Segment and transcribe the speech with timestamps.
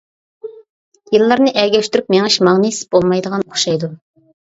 [1.15, 3.91] يىللارنى ئەگەشتۈرۈپ مېڭىش ماڭا نېسىپ بولمايدىغان ئوخشايدۇ.